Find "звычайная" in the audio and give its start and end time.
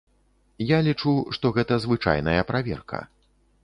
1.87-2.41